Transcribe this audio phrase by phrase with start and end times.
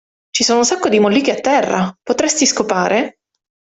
[0.35, 3.19] Ci sono un sacco di molliche a terra, potresti scopare?